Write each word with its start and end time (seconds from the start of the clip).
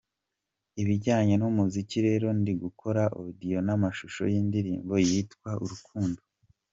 Ibijyanye 0.81 1.35
n'umuziki 1.37 1.97
rero 2.07 2.27
ndi 2.39 2.53
gukora 2.63 3.01
audio 3.19 3.59
n'amashusho 3.65 4.23
y'indirimbo 4.33 4.93
yitwa 5.07 5.49
'Urukundo'. 5.57 6.25